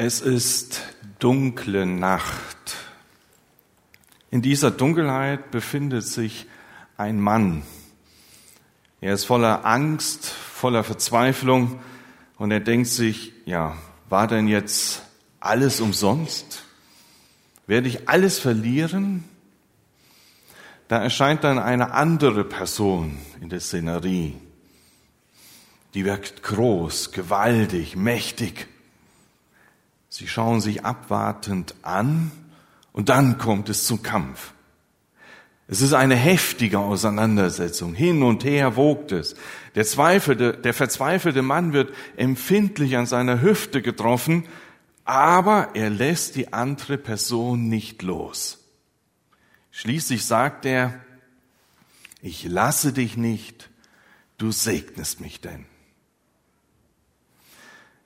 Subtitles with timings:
[0.00, 0.82] Es ist
[1.18, 2.76] dunkle Nacht.
[4.30, 6.46] In dieser Dunkelheit befindet sich
[6.96, 7.64] ein Mann.
[9.00, 11.80] Er ist voller Angst, voller Verzweiflung
[12.36, 13.76] und er denkt sich, ja,
[14.08, 15.02] war denn jetzt
[15.40, 16.62] alles umsonst?
[17.66, 19.24] Werde ich alles verlieren?
[20.86, 24.36] Da erscheint dann eine andere Person in der Szenerie.
[25.94, 28.68] Die wirkt groß, gewaltig, mächtig.
[30.08, 32.30] Sie schauen sich abwartend an
[32.92, 34.52] und dann kommt es zum Kampf.
[35.70, 37.94] Es ist eine heftige Auseinandersetzung.
[37.94, 39.36] Hin und her wogt es.
[39.74, 44.44] Der, zweifelte, der verzweifelte Mann wird empfindlich an seiner Hüfte getroffen,
[45.04, 48.64] aber er lässt die andere Person nicht los.
[49.70, 51.00] Schließlich sagt er,
[52.22, 53.68] ich lasse dich nicht,
[54.38, 55.66] du segnest mich denn.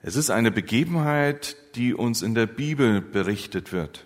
[0.05, 4.05] Es ist eine Begebenheit, die uns in der Bibel berichtet wird.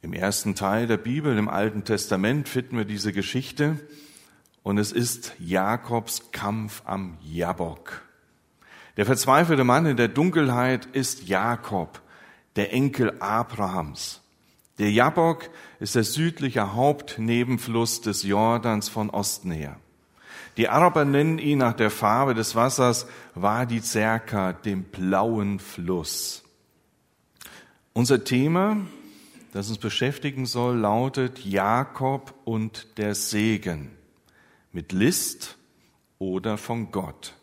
[0.00, 3.78] Im ersten Teil der Bibel, im Alten Testament, finden wir diese Geschichte
[4.62, 8.00] und es ist Jakobs Kampf am Jabok.
[8.96, 12.00] Der verzweifelte Mann in der Dunkelheit ist Jakob,
[12.56, 14.22] der Enkel Abrahams.
[14.78, 19.78] Der Jabok ist der südliche Hauptnebenfluss des Jordans von Osten her.
[20.58, 23.06] Die Araber nennen ihn nach der Farbe des Wassers
[23.36, 26.42] Wadi Zerka, dem blauen Fluss.
[27.92, 28.78] Unser Thema,
[29.52, 33.92] das uns beschäftigen soll, lautet Jakob und der Segen
[34.72, 35.58] mit List
[36.18, 37.34] oder von Gott.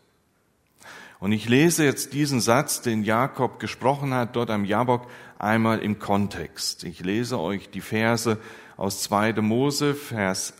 [1.18, 5.06] Und ich lese jetzt diesen Satz, den Jakob gesprochen hat, dort am Jabok,
[5.38, 6.84] einmal im Kontext.
[6.84, 8.36] Ich lese euch die Verse
[8.76, 9.40] aus 2.
[9.40, 10.52] Mose, Vers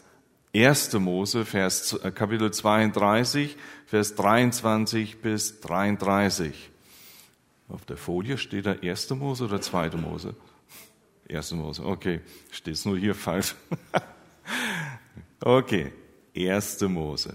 [0.54, 0.94] 1.
[0.94, 6.70] Mose, Vers, äh, Kapitel 32, Vers 23 bis 33.
[7.68, 9.10] Auf der Folie steht da 1.
[9.10, 9.90] Mose oder 2.
[9.96, 10.34] Mose?
[11.28, 11.52] 1.
[11.52, 12.20] Mose, okay.
[12.50, 13.54] Steht es nur hier falsch.
[15.40, 15.92] okay,
[16.36, 16.80] 1.
[16.82, 17.34] Mose.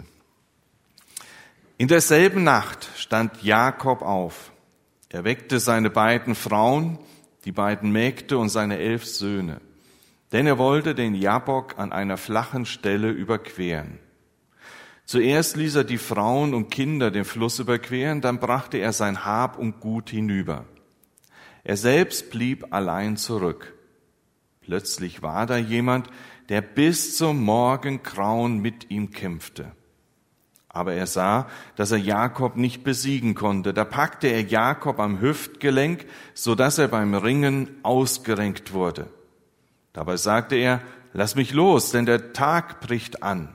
[1.78, 4.52] In derselben Nacht stand Jakob auf.
[5.10, 6.98] Er weckte seine beiden Frauen,
[7.44, 9.62] die beiden Mägde und seine elf Söhne
[10.32, 14.00] denn er wollte den Jabok an einer flachen Stelle überqueren.
[15.06, 19.58] Zuerst ließ er die Frauen und Kinder den Fluss überqueren, dann brachte er sein Hab
[19.58, 20.66] und Gut hinüber.
[21.64, 23.74] Er selbst blieb allein zurück.
[24.62, 26.08] Plötzlich war da jemand,
[26.50, 29.72] der bis zum Morgengrauen mit ihm kämpfte.
[30.70, 33.74] Aber er sah, dass er Jakob nicht besiegen konnte.
[33.74, 39.08] Da packte er Jakob am Hüftgelenk, so dass er beim Ringen ausgerenkt wurde.
[39.94, 40.82] Dabei sagte er,
[41.14, 43.50] lass mich los, denn der Tag bricht an.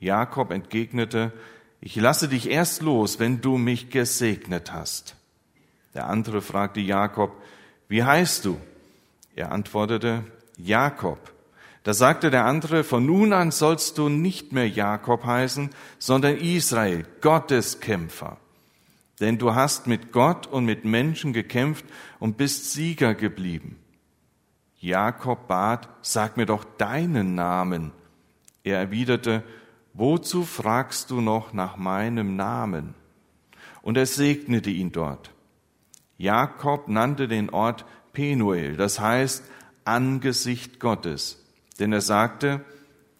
[0.00, 1.32] Jakob entgegnete,
[1.80, 5.16] ich lasse dich erst los, wenn du mich gesegnet hast.
[5.94, 7.32] Der andere fragte Jakob,
[7.88, 8.58] wie heißt du?
[9.34, 10.24] Er antwortete,
[10.56, 11.18] Jakob.
[11.82, 17.04] Da sagte der andere, von nun an sollst du nicht mehr Jakob heißen, sondern Israel,
[17.20, 18.36] Gottes Kämpfer.
[19.20, 21.84] Denn du hast mit Gott und mit Menschen gekämpft
[22.18, 23.81] und bist Sieger geblieben.
[24.82, 27.92] Jakob bat, sag mir doch deinen Namen.
[28.64, 29.44] Er erwiderte,
[29.94, 32.94] wozu fragst du noch nach meinem Namen?
[33.80, 35.30] Und er segnete ihn dort.
[36.18, 39.44] Jakob nannte den Ort Penuel, das heißt
[39.84, 41.44] Angesicht Gottes.
[41.78, 42.64] Denn er sagte,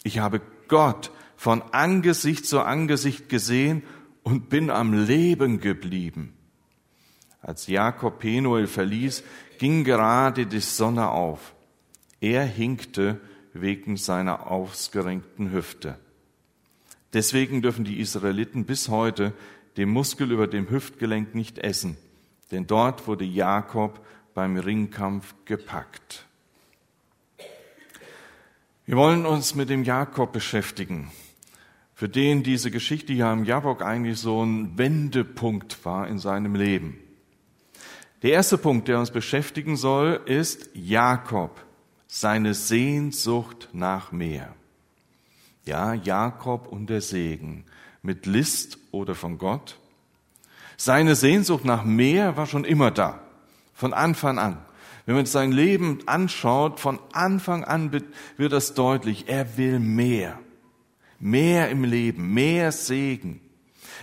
[0.03, 3.85] ich habe Gott von Angesicht zu Angesicht gesehen
[4.25, 6.35] und bin am Leben geblieben.
[7.43, 9.25] Als Jakob Penuel verließ,
[9.59, 11.55] ging gerade die Sonne auf.
[12.21, 13.21] Er hinkte
[13.53, 15.99] wegen seiner ausgerenkten Hüfte.
[17.13, 19.33] Deswegen dürfen die Israeliten bis heute
[19.77, 21.97] den Muskel über dem Hüftgelenk nicht essen,
[22.51, 24.05] denn dort wurde Jakob
[24.35, 26.27] beim Ringkampf gepackt.
[28.87, 31.11] Wir wollen uns mit dem Jakob beschäftigen,
[31.95, 36.99] für den diese Geschichte hier am Jabok eigentlich so ein Wendepunkt war in seinem Leben.
[38.23, 41.65] Der erste Punkt, der uns beschäftigen soll, ist Jakob,
[42.07, 44.55] seine Sehnsucht nach mehr.
[45.65, 47.65] Ja, Jakob und der Segen,
[48.01, 49.79] mit List oder von Gott.
[50.77, 53.21] Seine Sehnsucht nach mehr war schon immer da,
[53.75, 54.59] von Anfang an.
[55.05, 60.39] Wenn man sein Leben anschaut, von Anfang an wird das deutlich, er will mehr.
[61.19, 63.41] Mehr im Leben, mehr Segen.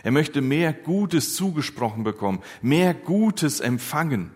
[0.04, 4.31] Er möchte mehr Gutes zugesprochen bekommen, mehr Gutes empfangen.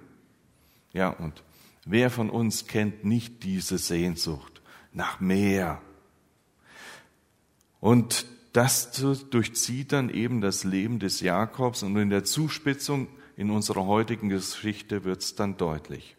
[0.91, 1.43] Ja, und
[1.85, 4.61] wer von uns kennt nicht diese Sehnsucht
[4.91, 5.81] nach mehr?
[7.79, 13.85] Und das durchzieht dann eben das Leben des Jakobs und in der Zuspitzung in unserer
[13.85, 16.15] heutigen Geschichte wird es dann deutlich.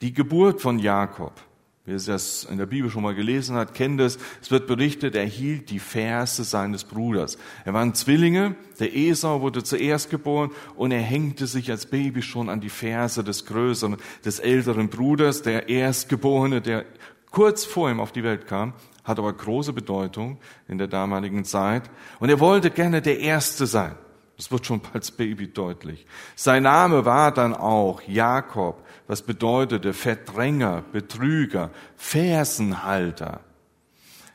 [0.00, 1.40] Die Geburt von Jakob,
[1.86, 4.18] wer es in der Bibel schon mal gelesen hat, kennt es.
[4.42, 7.38] Es wird berichtet, er hielt die Verse seines Bruders.
[7.64, 12.48] Er waren Zwillinge, der Esau wurde zuerst geboren und er hängte sich als Baby schon
[12.48, 16.84] an die Verse des größeren, des älteren Bruders, der Erstgeborene, der
[17.30, 18.72] kurz vor ihm auf die Welt kam,
[19.04, 20.38] hat aber große Bedeutung
[20.68, 21.84] in der damaligen Zeit.
[22.18, 23.94] Und er wollte gerne der Erste sein.
[24.36, 26.06] Das wird schon als Baby deutlich.
[26.34, 33.40] Sein Name war dann auch Jakob, was bedeutete Verdränger, Betrüger, Fersenhalter.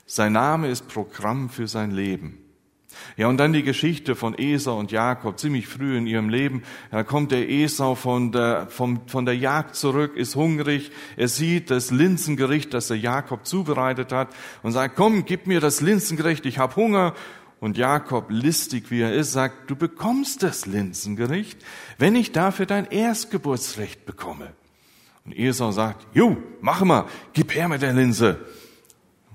[0.06, 2.38] Sein Name ist Programm für sein Leben.
[3.18, 6.64] Ja, und dann die Geschichte von Esau und Jakob, ziemlich früh in ihrem Leben.
[6.92, 10.92] Da kommt der Esau von der, vom, von der Jagd zurück, ist hungrig.
[11.18, 14.30] Er sieht das Linsengericht, das der Jakob zubereitet hat
[14.64, 17.14] und sagt, komm, gib mir das Linsengericht, ich hab Hunger.
[17.60, 21.64] Und Jakob, listig wie er ist, sagt, du bekommst das Linsengericht,
[22.00, 24.54] wenn ich dafür dein Erstgeburtsrecht bekomme.
[25.26, 28.40] Und Esau sagt, ju, mach mal, gib her mit der Linse.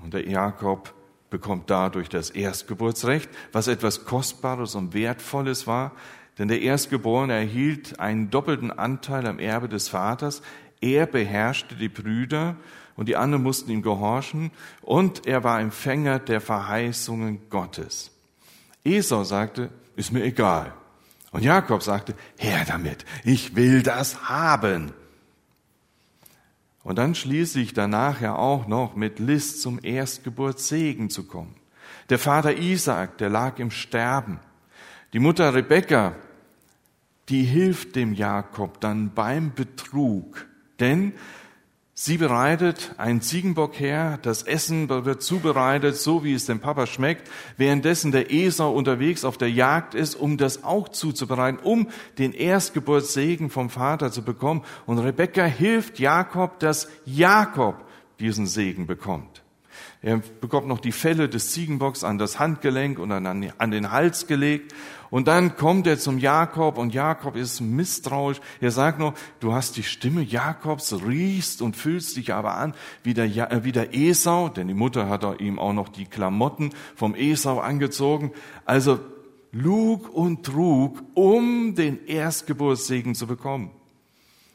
[0.03, 0.95] Und der Jakob
[1.31, 5.93] bekommt dadurch das Erstgeburtsrecht, was etwas Kostbares und Wertvolles war,
[6.39, 10.43] denn der Erstgeborene erhielt einen doppelten Anteil am Erbe des Vaters.
[10.81, 12.57] Er beherrschte die Brüder
[12.95, 14.51] und die anderen mussten ihm gehorchen
[14.83, 18.11] und er war Empfänger der Verheißungen Gottes.
[18.85, 20.75] Esau sagte, ist mir egal.
[21.33, 24.93] Und Jakob sagte, her damit, ich will das haben.
[26.87, 31.57] Und dann schließlich danach ja auch noch mit List zum Erstgeburtssegen zu kommen.
[32.11, 34.39] Der Vater Isaac, der lag im Sterben.
[35.13, 36.15] Die Mutter Rebekka,
[37.29, 40.47] die hilft dem Jakob dann beim Betrug.
[40.79, 41.15] Denn
[41.99, 47.31] Sie bereitet einen Ziegenbock her, das Essen wird zubereitet, so wie es dem Papa schmeckt,
[47.57, 51.89] währenddessen der Esau unterwegs auf der Jagd ist, um das auch zuzubereiten, um
[52.19, 54.63] den Erstgeburtssegen vom Vater zu bekommen.
[54.85, 57.83] Und Rebekka hilft Jakob, dass Jakob
[58.21, 59.43] diesen Segen bekommt.
[60.03, 64.75] Er bekommt noch die Felle des Ziegenbocks an das Handgelenk und an, den Hals gelegt.
[65.11, 68.41] Und dann kommt er zum Jakob und Jakob ist misstrauisch.
[68.61, 73.15] Er sagt noch, du hast die Stimme Jakobs, riechst und fühlst dich aber an wie
[73.15, 77.15] der, äh, wie der Esau, denn die Mutter hat ihm auch noch die Klamotten vom
[77.15, 78.33] Esau angezogen.
[78.65, 78.99] Also
[79.53, 83.71] lug und trug, um den Erstgeburtssegen zu bekommen.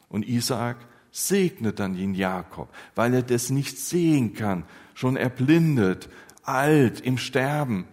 [0.09, 0.77] Und Isaak
[1.11, 4.63] segnet dann den Jakob, weil er das nicht sehen kann,
[4.93, 6.09] schon erblindet,
[6.43, 7.85] alt, im Sterben.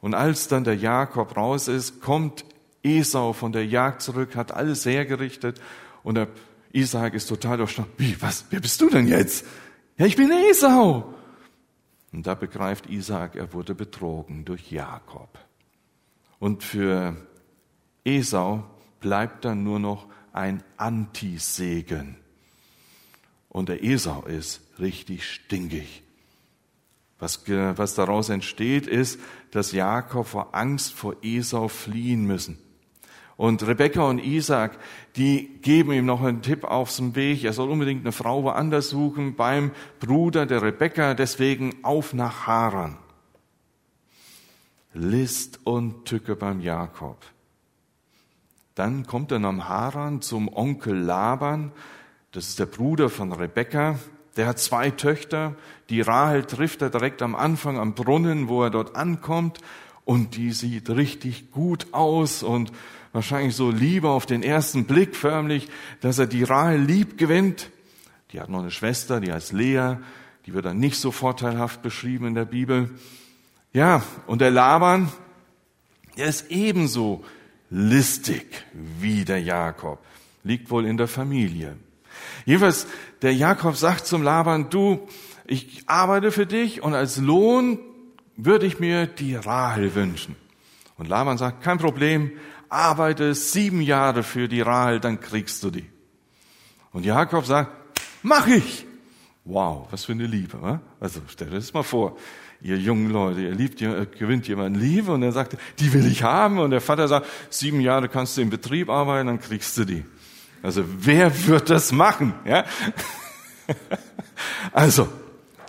[0.00, 2.44] Und als dann der Jakob raus ist, kommt
[2.82, 5.60] Esau von der Jagd zurück, hat alles hergerichtet
[6.02, 6.28] und der
[6.72, 7.88] Isaac ist total erstaunt.
[7.98, 9.44] Wie, was, wer bist du denn jetzt?
[9.98, 11.14] Ja, ich bin Esau.
[12.12, 15.38] Und da begreift Isaac, er wurde betrogen durch Jakob.
[16.38, 17.16] Und für
[18.04, 18.64] Esau
[19.00, 22.16] bleibt dann nur noch ein Antisegen.
[23.48, 26.02] Und der Esau ist richtig stinkig.
[27.20, 29.20] Was, was daraus entsteht, ist,
[29.50, 32.58] dass Jakob vor Angst vor Esau fliehen müssen.
[33.36, 34.78] Und Rebekka und Isaac,
[35.16, 37.44] die geben ihm noch einen Tipp auf dem Weg.
[37.44, 42.98] Er soll unbedingt eine Frau woanders suchen, beim Bruder der Rebekka, deswegen auf nach Haran.
[44.92, 47.16] List und Tücke beim Jakob.
[48.74, 51.72] Dann kommt er nach Haran zum Onkel Laban,
[52.32, 53.98] das ist der Bruder von Rebekka,
[54.36, 55.54] der hat zwei Töchter.
[55.88, 59.58] Die Rahel trifft er direkt am Anfang am Brunnen, wo er dort ankommt.
[60.04, 62.72] Und die sieht richtig gut aus und
[63.12, 65.68] wahrscheinlich so Liebe auf den ersten Blick förmlich,
[66.00, 67.70] dass er die Rahel lieb gewinnt.
[68.32, 69.96] Die hat noch eine Schwester, die heißt Lea.
[70.46, 72.90] Die wird dann nicht so vorteilhaft beschrieben in der Bibel.
[73.72, 75.12] Ja, und der Laban,
[76.16, 77.24] der ist ebenso
[77.70, 79.98] listig wie der Jakob.
[80.42, 81.76] Liegt wohl in der Familie.
[82.44, 82.86] Jedenfalls,
[83.22, 85.06] der Jakob sagt zum Laban, du,
[85.46, 87.78] ich arbeite für dich und als Lohn
[88.36, 90.36] würde ich mir die Rahel wünschen.
[90.96, 92.32] Und Laban sagt, kein Problem,
[92.68, 95.86] arbeite sieben Jahre für die Rahel, dann kriegst du die.
[96.92, 97.70] Und Jakob sagt,
[98.22, 98.86] mach ich.
[99.44, 100.58] Wow, was für eine Liebe.
[100.58, 100.80] Ne?
[101.00, 102.16] Also stell dir das mal vor,
[102.60, 106.22] ihr jungen Leute, ihr liebt, ihr gewinnt jemand Liebe und er sagt, die will ich
[106.22, 106.58] haben.
[106.58, 110.04] Und der Vater sagt, sieben Jahre kannst du im Betrieb arbeiten, dann kriegst du die.
[110.62, 112.34] Also wer wird das machen?
[112.44, 112.64] Ja?
[114.72, 115.06] Also,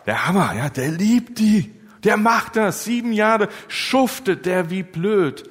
[0.05, 1.71] der Hammer, ja, der liebt die.
[2.03, 2.85] Der macht das.
[2.85, 5.43] Sieben Jahre schuftet der wie blöd.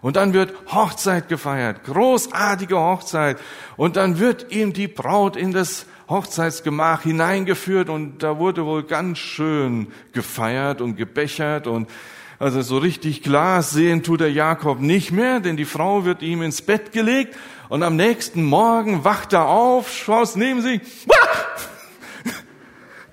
[0.00, 1.84] Und dann wird Hochzeit gefeiert.
[1.84, 3.38] Großartige Hochzeit.
[3.76, 9.18] Und dann wird ihm die Braut in das Hochzeitsgemach hineingeführt und da wurde wohl ganz
[9.18, 11.88] schön gefeiert und gebechert und
[12.38, 16.42] Also so richtig klar sehen tut der Jakob nicht mehr, denn die Frau wird ihm
[16.42, 17.36] ins Bett gelegt
[17.68, 20.80] und am nächsten Morgen wacht er auf, schaut neben sich.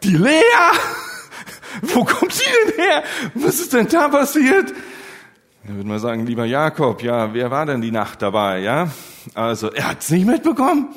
[0.03, 0.41] Die Lea!
[1.81, 3.03] Wo kommt sie denn her?
[3.35, 4.73] Was ist denn da passiert?
[5.63, 8.89] Dann würde man sagen, lieber Jakob, ja, wer war denn die Nacht dabei, ja?
[9.35, 10.89] Also, er hat's nicht mitbekommen.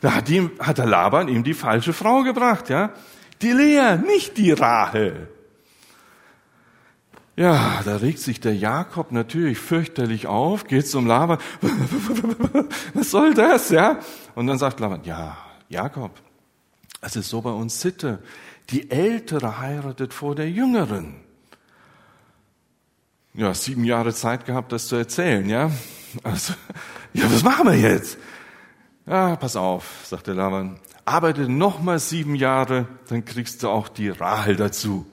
[0.00, 2.90] Da hat, ihm, hat der Laban ihm die falsche Frau gebracht, ja?
[3.42, 5.28] Die Lea, nicht die Rahel.
[7.36, 11.38] Ja, da regt sich der Jakob natürlich fürchterlich auf, geht zum Laban.
[12.94, 14.00] Was soll das, ja?
[14.34, 15.36] Und dann sagt Laban, ja,
[15.68, 16.12] Jakob,
[17.02, 18.22] es ist so bei uns Sitte.
[18.70, 21.16] Die Ältere heiratet vor der Jüngeren.
[23.34, 25.70] Ja, sieben Jahre Zeit gehabt, das zu erzählen, ja?
[26.22, 26.54] Also,
[27.12, 28.16] ja, was machen wir jetzt?
[29.06, 30.80] Ja, pass auf, sagte Laban.
[31.04, 35.04] Arbeite noch mal sieben Jahre, dann kriegst du auch die Rahel dazu.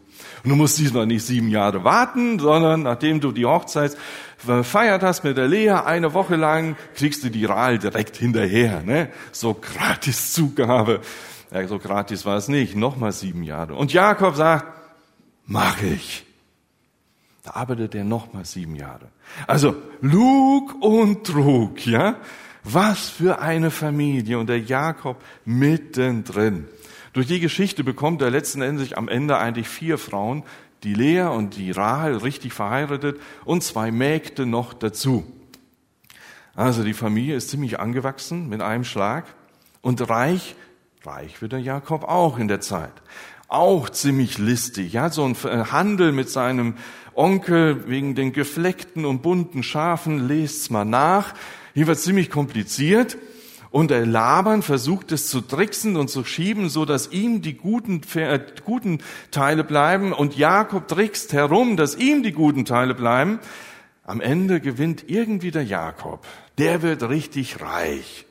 [0.44, 3.98] Und du musst diesmal nicht sieben Jahre warten, sondern nachdem du die Hochzeit
[4.46, 8.82] gefeiert hast mit der Lea eine Woche lang, kriegst du die Rahel direkt hinterher.
[8.84, 9.10] Ne?
[9.32, 11.02] So gratis Zugabe.
[11.52, 12.76] Ja, so gratis war es nicht.
[12.76, 13.76] Nochmal sieben Jahre.
[13.76, 14.66] Und Jakob sagt,
[15.46, 16.26] mach ich.
[17.44, 19.08] Da arbeitet er nochmal sieben Jahre.
[19.48, 22.16] Also Lug und Trug, ja.
[22.64, 26.68] Was für eine Familie und der Jakob mittendrin.
[27.14, 30.44] Durch die Geschichte bekommt er letzten Endes am Ende eigentlich vier Frauen,
[30.84, 35.24] die Lea und die Rahel richtig verheiratet und zwei Mägde noch dazu.
[36.56, 39.26] Also die Familie ist ziemlich angewachsen mit einem Schlag
[39.82, 40.56] und reich,
[41.04, 42.94] reich wird der Jakob auch in der Zeit.
[43.48, 45.36] Auch ziemlich listig, ja, so ein
[45.72, 46.76] Handel mit seinem
[47.14, 51.34] Onkel wegen den gefleckten und bunten Schafen, lest's mal nach.
[51.76, 53.18] Hier wird ziemlich kompliziert.
[53.74, 58.02] Und der Laban versucht es zu tricksen und zu schieben, so dass ihm die guten,
[58.14, 59.00] äh, guten
[59.32, 63.40] Teile bleiben und Jakob trickst herum, dass ihm die guten Teile bleiben.
[64.04, 66.24] Am Ende gewinnt irgendwie der Jakob.
[66.60, 68.28] Der wird richtig reich.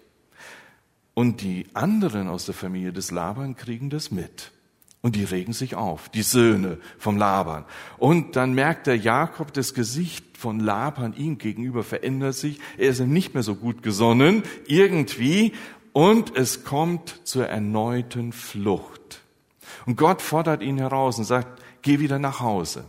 [1.13, 4.53] Und die anderen aus der Familie des Laban kriegen das mit.
[5.03, 7.65] Und die regen sich auf, die Söhne vom Laban.
[7.99, 12.61] Und dann merkt der Jakob, das Gesicht von Laban ihm gegenüber verändert sich.
[12.79, 15.53] Er ist nicht mehr so gut gesonnen, irgendwie.
[15.93, 19.23] Und es kommt zur erneuten Flucht.
[19.87, 22.85] Und Gott fordert ihn heraus und sagt, geh wieder nach Hause.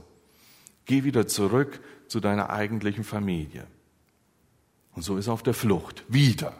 [0.85, 3.65] Geh wieder zurück zu deiner eigentlichen Familie.
[4.93, 6.03] Und so ist er auf der Flucht.
[6.07, 6.53] Wieder.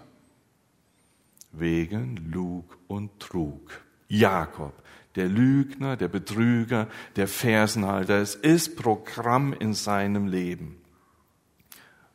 [1.52, 3.84] Wegen Lug und Trug.
[4.08, 4.74] Jakob
[5.16, 8.20] der Lügner, der Betrüger, der Fersenhalter.
[8.20, 10.82] Es ist Programm in seinem Leben,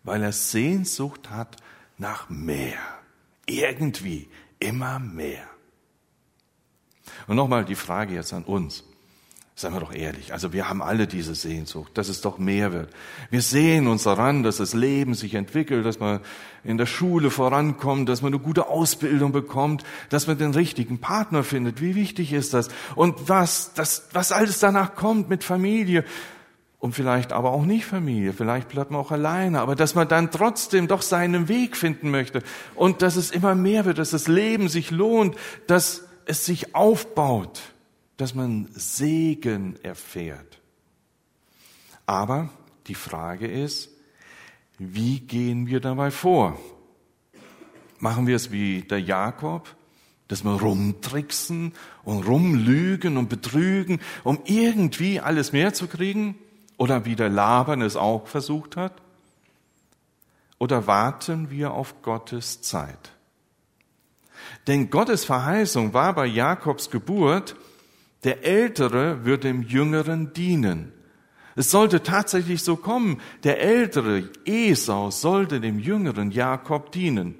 [0.03, 1.57] weil er Sehnsucht hat
[1.97, 2.79] nach mehr.
[3.47, 4.29] Irgendwie
[4.59, 5.47] immer mehr.
[7.27, 8.85] Und nochmal die Frage jetzt an uns.
[9.59, 10.33] Seien wir doch ehrlich.
[10.33, 12.91] Also wir haben alle diese Sehnsucht, dass es doch mehr wird.
[13.31, 16.21] Wir sehen uns daran, dass das Leben sich entwickelt, dass man
[16.63, 21.43] in der Schule vorankommt, dass man eine gute Ausbildung bekommt, dass man den richtigen Partner
[21.43, 21.81] findet.
[21.81, 22.69] Wie wichtig ist das?
[22.95, 26.05] Und was, das, was alles danach kommt mit Familie.
[26.79, 30.31] Und vielleicht aber auch nicht Familie, vielleicht bleibt man auch alleine, aber dass man dann
[30.31, 32.45] trotzdem doch seinen Weg finden möchte
[32.77, 35.35] und dass es immer mehr wird, dass das Leben sich lohnt,
[35.67, 37.61] dass es sich aufbaut
[38.19, 40.61] dass man Segen erfährt.
[42.05, 42.51] Aber
[42.89, 43.91] die Frage ist,
[44.77, 46.59] wie gehen wir dabei vor?
[48.01, 49.75] Machen wir es wie der Jakob,
[50.27, 51.73] dass wir rumtricksen
[52.05, 56.37] und rumlügen und betrügen, um irgendwie alles mehr zu kriegen?
[56.77, 59.01] Oder wie der Laban es auch versucht hat?
[60.59, 63.13] Oder warten wir auf Gottes Zeit?
[64.67, 67.57] Denn Gottes Verheißung war bei Jakobs Geburt,
[68.25, 70.93] der Ältere wird dem Jüngeren dienen.
[71.55, 73.21] Es sollte tatsächlich so kommen.
[73.45, 77.37] Der Ältere Esau sollte dem Jüngeren Jakob dienen.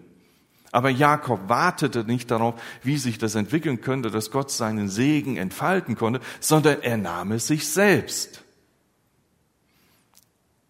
[0.71, 5.97] Aber Jakob wartete nicht darauf, wie sich das entwickeln könnte, dass Gott seinen Segen entfalten
[5.97, 8.45] konnte, sondern er nahm es sich selbst.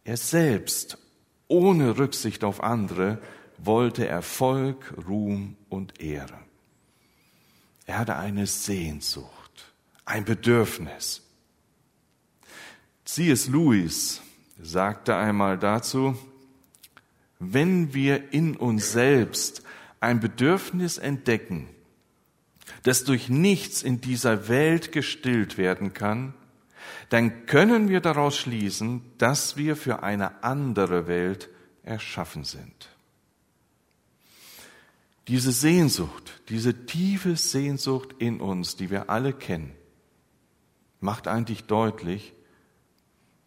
[0.04, 0.98] Er selbst,
[1.48, 3.18] ohne Rücksicht auf andere,
[3.58, 6.38] wollte Erfolg, Ruhm und Ehre.
[7.86, 9.37] Er hatte eine Sehnsucht
[10.08, 11.22] ein Bedürfnis.
[13.04, 13.48] C.S.
[13.48, 14.22] Lewis
[14.60, 16.16] sagte einmal dazu,
[17.38, 19.62] wenn wir in uns selbst
[20.00, 21.68] ein Bedürfnis entdecken,
[22.84, 26.32] das durch nichts in dieser Welt gestillt werden kann,
[27.10, 31.50] dann können wir daraus schließen, dass wir für eine andere Welt
[31.82, 32.88] erschaffen sind.
[35.28, 39.77] Diese Sehnsucht, diese tiefe Sehnsucht in uns, die wir alle kennen,
[41.00, 42.34] macht eigentlich deutlich,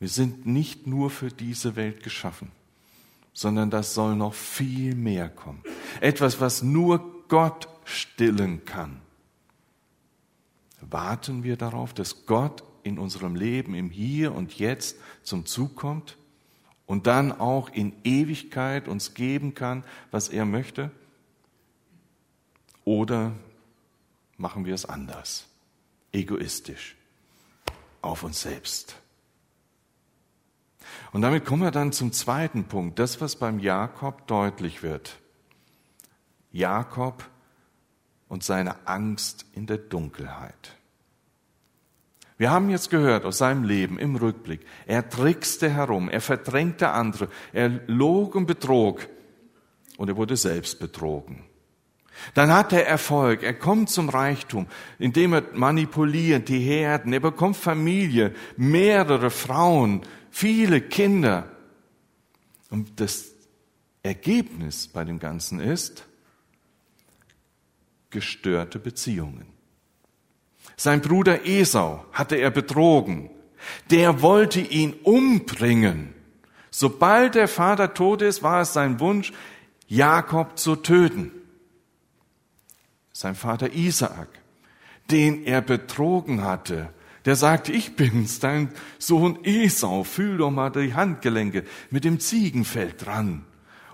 [0.01, 2.51] Wir sind nicht nur für diese Welt geschaffen,
[3.33, 5.61] sondern das soll noch viel mehr kommen.
[6.01, 8.99] Etwas, was nur Gott stillen kann.
[10.81, 16.17] Warten wir darauf, dass Gott in unserem Leben im Hier und Jetzt zum Zug kommt
[16.87, 20.89] und dann auch in Ewigkeit uns geben kann, was er möchte?
[22.85, 23.33] Oder
[24.37, 25.47] machen wir es anders,
[26.11, 26.95] egoistisch,
[28.01, 28.95] auf uns selbst?
[31.11, 35.19] Und damit kommen wir dann zum zweiten Punkt, das, was beim Jakob deutlich wird.
[36.51, 37.29] Jakob
[38.27, 40.77] und seine Angst in der Dunkelheit.
[42.37, 47.27] Wir haben jetzt gehört aus seinem Leben im Rückblick, er trickste herum, er verdrängte andere,
[47.53, 49.07] er log und betrog
[49.97, 51.43] und er wurde selbst betrogen.
[52.33, 54.67] Dann hat er Erfolg, er kommt zum Reichtum,
[54.99, 61.49] indem er manipuliert die Herden, er bekommt Familie, mehrere Frauen, viele Kinder.
[62.69, 63.31] Und das
[64.03, 66.05] Ergebnis bei dem Ganzen ist
[68.09, 69.47] gestörte Beziehungen.
[70.75, 73.29] Sein Bruder Esau hatte er betrogen.
[73.89, 76.13] Der wollte ihn umbringen.
[76.71, 79.33] Sobald der Vater tot ist, war es sein Wunsch,
[79.87, 81.31] Jakob zu töten.
[83.13, 84.29] Sein Vater Isaak,
[85.09, 86.89] den er betrogen hatte,
[87.25, 92.93] der sagte, ich bin's, dein Sohn Esau, fühl doch mal die Handgelenke mit dem Ziegenfell
[92.97, 93.45] dran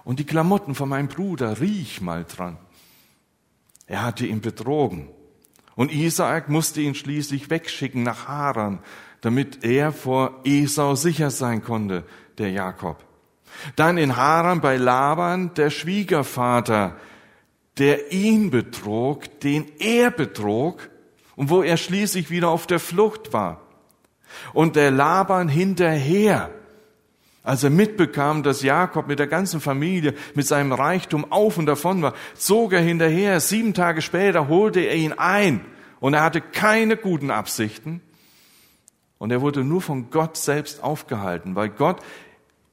[0.04, 2.58] und die Klamotten von meinem Bruder, riech mal dran.
[3.86, 5.10] Er hatte ihn betrogen.
[5.76, 8.80] Und Isaak musste ihn schließlich wegschicken nach Haran,
[9.22, 12.04] damit er vor Esau sicher sein konnte,
[12.38, 13.04] der Jakob.
[13.76, 16.96] Dann in Haran bei Laban, der Schwiegervater,
[17.78, 20.90] der ihn betrog, den er betrog
[21.36, 23.62] und wo er schließlich wieder auf der Flucht war.
[24.54, 26.50] Und der Laban hinterher,
[27.44, 32.02] als er mitbekam, dass Jakob mit der ganzen Familie, mit seinem Reichtum auf und davon
[32.02, 33.40] war, zog er hinterher.
[33.40, 35.62] Sieben Tage später holte er ihn ein
[36.00, 38.02] und er hatte keine guten Absichten.
[39.18, 42.02] Und er wurde nur von Gott selbst aufgehalten, weil Gott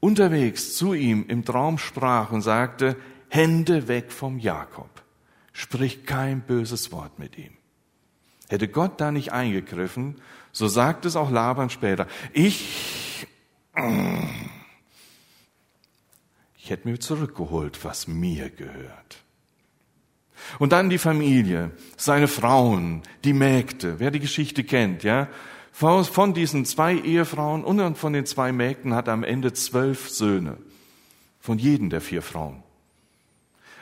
[0.00, 2.96] unterwegs zu ihm im Traum sprach und sagte,
[3.28, 4.93] Hände weg vom Jakob.
[5.54, 7.52] Sprich kein böses Wort mit ihm.
[8.48, 10.20] Hätte Gott da nicht eingegriffen,
[10.52, 13.26] so sagt es auch Laban später, ich
[16.58, 19.22] ich hätte mir zurückgeholt, was mir gehört.
[20.58, 25.28] Und dann die Familie, seine Frauen, die Mägde, wer die Geschichte kennt, ja.
[25.72, 30.56] Von diesen zwei Ehefrauen und von den zwei Mägden hat er am Ende zwölf Söhne.
[31.40, 32.62] Von jedem der vier Frauen.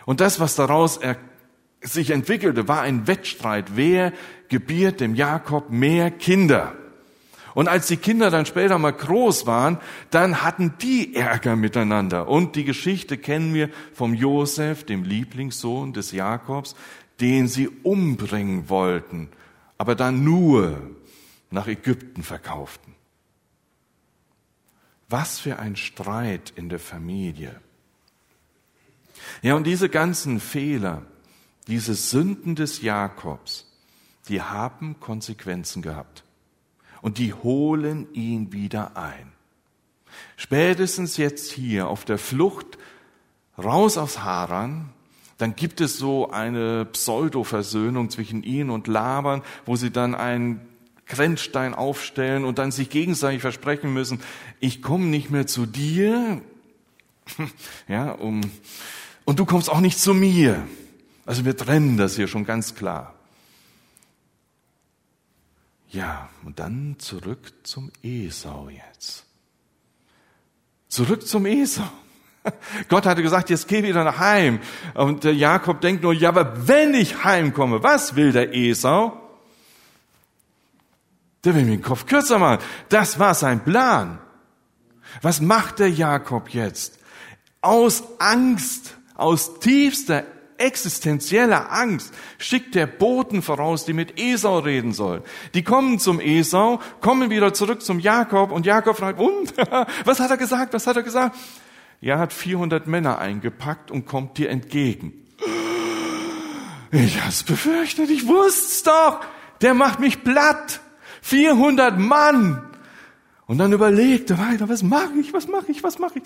[0.07, 1.17] Und das, was daraus er,
[1.83, 3.77] sich entwickelte, war ein Wettstreit.
[3.77, 4.13] Wer
[4.49, 6.75] gebiert dem Jakob mehr Kinder?
[7.55, 9.79] Und als die Kinder dann später mal groß waren,
[10.11, 12.29] dann hatten die Ärger miteinander.
[12.29, 16.75] Und die Geschichte kennen wir vom Josef, dem Lieblingssohn des Jakobs,
[17.21, 19.29] den sie umbringen wollten,
[19.77, 20.79] aber dann nur
[21.51, 22.95] nach Ägypten verkauften.
[25.09, 27.61] Was für ein Streit in der Familie.
[29.43, 31.03] Ja, und diese ganzen Fehler,
[31.69, 33.71] diese Sünden des Jakobs,
[34.29, 36.25] die haben Konsequenzen gehabt
[37.01, 39.33] und die holen ihn wieder ein.
[40.37, 42.79] Spätestens jetzt hier auf der Flucht
[43.59, 44.91] raus aus Haran,
[45.39, 50.61] dann gibt es so eine Pseudo-Versöhnung zwischen ihnen und Laban, wo sie dann einen
[51.07, 54.21] Grenzstein aufstellen und dann sich gegenseitig versprechen müssen,
[54.61, 56.41] ich komme nicht mehr zu dir,
[57.89, 58.41] ja, um,
[59.25, 60.67] und du kommst auch nicht zu mir.
[61.25, 63.15] Also wir trennen das hier schon ganz klar.
[65.91, 69.25] Ja, und dann zurück zum Esau jetzt.
[70.89, 71.89] Zurück zum Esau.
[72.89, 74.61] Gott hatte gesagt, jetzt geh wieder nach Heim.
[74.95, 79.19] Und der Jakob denkt nur, ja, aber wenn ich heimkomme, was will der Esau?
[81.45, 82.63] Der will mir den Kopf kürzer machen.
[82.89, 84.19] Das war sein Plan.
[85.21, 86.99] Was macht der Jakob jetzt?
[87.61, 90.25] Aus Angst, aus tiefster
[90.63, 95.23] existenzieller Angst schickt der Boten voraus, die mit Esau reden sollen.
[95.55, 99.55] Die kommen zum Esau, kommen wieder zurück zum Jakob und Jakob fragt, und,
[100.05, 101.37] was hat er gesagt, was hat er gesagt?
[102.01, 105.13] Er hat 400 Männer eingepackt und kommt dir entgegen.
[106.95, 109.21] Ich hab's befürchtet, ich wusste's doch.
[109.63, 110.81] Der macht mich platt.
[111.23, 112.72] 400 Mann.
[113.53, 116.23] Und dann überlegt er weiter, was mache ich, was mache ich, was mache ich?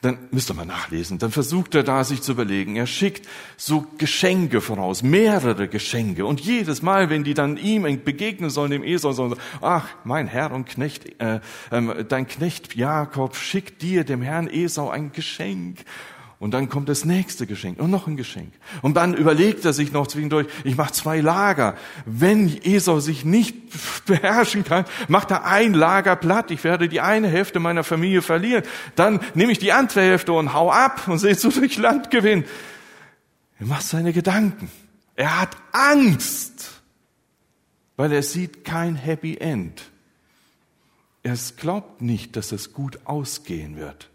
[0.00, 1.18] Dann müsst ihr mal nachlesen.
[1.18, 2.76] Dann versucht er da sich zu überlegen.
[2.76, 6.24] Er schickt so Geschenke voraus, mehrere Geschenke.
[6.24, 10.50] Und jedes Mal, wenn die dann ihm begegnen sollen, dem Esau, sollen ach, mein Herr
[10.50, 15.80] und Knecht, äh, äh, dein Knecht Jakob schickt dir, dem Herrn Esau, ein Geschenk.
[16.42, 18.52] Und dann kommt das nächste Geschenk und noch ein Geschenk.
[18.80, 21.76] Und dann überlegt er sich noch zwischendurch, ich mache zwei Lager.
[22.04, 23.54] Wenn Esau sich nicht
[24.06, 26.50] beherrschen kann, macht er ein Lager platt.
[26.50, 28.64] Ich werde die eine Hälfte meiner Familie verlieren.
[28.96, 32.44] Dann nehme ich die andere Hälfte und hau ab und sehe zu durch Land gewinnen.
[33.60, 34.68] Er macht seine Gedanken.
[35.14, 36.82] Er hat Angst,
[37.94, 39.92] weil er sieht kein Happy End.
[41.22, 44.08] Er glaubt nicht, dass es gut ausgehen wird.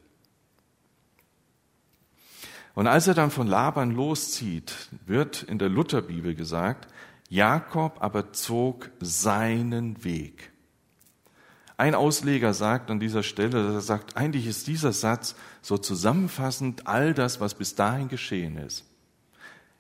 [2.78, 6.88] Und als er dann von Laban loszieht, wird in der Lutherbibel gesagt,
[7.28, 10.52] Jakob aber zog seinen Weg.
[11.76, 17.16] Ein Ausleger sagt an dieser Stelle, er sagt, eigentlich ist dieser Satz so zusammenfassend all
[17.16, 18.86] das, was bis dahin geschehen ist.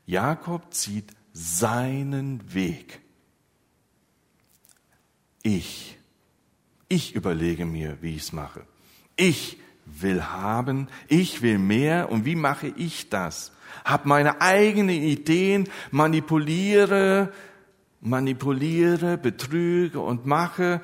[0.08, 3.00] Jakob zieht seinen Weg.
[5.44, 6.00] Ich,
[6.90, 8.66] ich überlege mir, wie ich es mache.
[9.18, 13.52] Ich will haben, ich will mehr und wie mache ich das?
[13.86, 17.32] Hab meine eigenen Ideen, manipuliere,
[18.02, 20.82] manipuliere, betrüge und mache.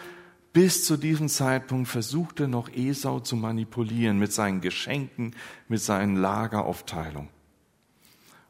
[0.54, 5.36] Bis zu diesem Zeitpunkt versuchte noch Esau zu manipulieren mit seinen Geschenken,
[5.68, 7.30] mit seinen Lageraufteilungen.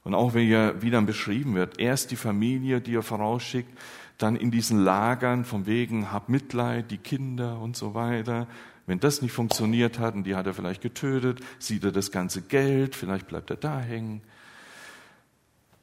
[0.03, 3.69] Und auch wenn ja wieder beschrieben wird, erst die Familie, die er vorausschickt,
[4.17, 8.47] dann in diesen Lagern von wegen, hab Mitleid, die Kinder und so weiter,
[8.85, 12.41] wenn das nicht funktioniert hat und die hat er vielleicht getötet, sieht er das ganze
[12.41, 14.21] Geld, vielleicht bleibt er da hängen.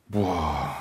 [0.09, 0.77] Boah.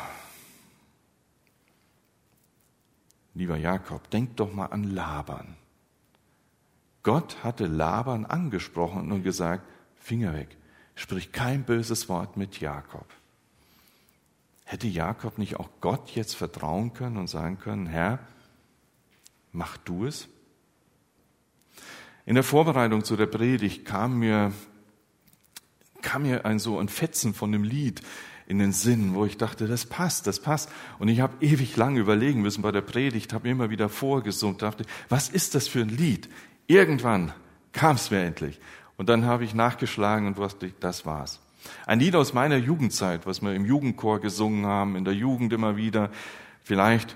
[3.33, 5.55] Lieber Jakob, denk doch mal an Laban.
[7.03, 9.63] Gott hatte Laban angesprochen und gesagt,
[9.97, 10.57] Finger weg,
[10.95, 13.05] sprich kein böses Wort mit Jakob.
[14.65, 18.19] Hätte Jakob nicht auch Gott jetzt vertrauen können und sagen können, Herr,
[19.51, 20.27] mach du es?
[22.29, 24.53] In der Vorbereitung zu der Predigt kam mir,
[26.03, 28.03] kam mir ein so ein Fetzen von dem Lied
[28.45, 30.69] in den Sinn, wo ich dachte, das passt, das passt.
[30.99, 34.85] Und ich habe ewig lang überlegen müssen bei der Predigt, habe immer wieder vorgesungen, dachte,
[35.09, 36.29] was ist das für ein Lied?
[36.67, 37.33] Irgendwann
[37.71, 38.59] kam es mir endlich.
[38.95, 41.39] Und dann habe ich nachgeschlagen und wusste, das war's.
[41.87, 45.77] Ein Lied aus meiner Jugendzeit, was wir im Jugendchor gesungen haben, in der Jugend immer
[45.77, 46.11] wieder.
[46.61, 47.15] Vielleicht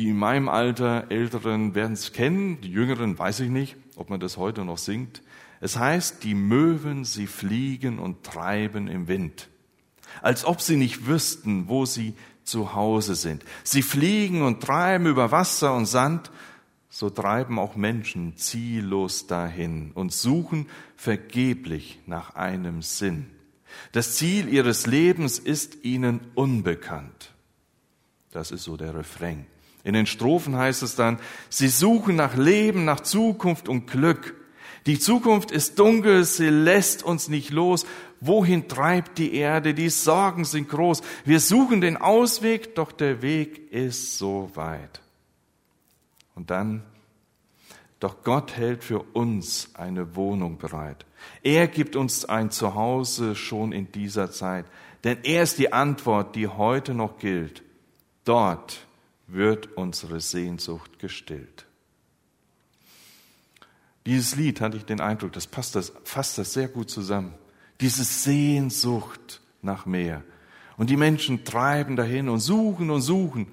[0.00, 4.18] die in meinem Alter Älteren werden es kennen, die Jüngeren weiß ich nicht ob man
[4.18, 5.22] das heute noch singt.
[5.60, 9.48] Es heißt, die Möwen, sie fliegen und treiben im Wind,
[10.22, 13.44] als ob sie nicht wüssten, wo sie zu Hause sind.
[13.62, 16.30] Sie fliegen und treiben über Wasser und Sand,
[16.88, 23.26] so treiben auch Menschen ziellos dahin und suchen vergeblich nach einem Sinn.
[23.92, 27.32] Das Ziel ihres Lebens ist ihnen unbekannt.
[28.32, 29.44] Das ist so der Refrain.
[29.84, 34.34] In den Strophen heißt es dann, sie suchen nach Leben, nach Zukunft und Glück.
[34.86, 37.86] Die Zukunft ist dunkel, sie lässt uns nicht los.
[38.20, 39.74] Wohin treibt die Erde?
[39.74, 41.02] Die Sorgen sind groß.
[41.24, 45.00] Wir suchen den Ausweg, doch der Weg ist so weit.
[46.34, 46.82] Und dann,
[47.98, 51.04] doch Gott hält für uns eine Wohnung bereit.
[51.42, 54.64] Er gibt uns ein Zuhause schon in dieser Zeit.
[55.04, 57.62] Denn er ist die Antwort, die heute noch gilt.
[58.24, 58.86] Dort
[59.32, 61.66] wird unsere Sehnsucht gestillt.
[64.06, 67.34] Dieses Lied hatte ich den Eindruck, das passt das, fasst das sehr gut zusammen.
[67.80, 70.24] Diese Sehnsucht nach mehr.
[70.76, 73.48] Und die Menschen treiben dahin und suchen und suchen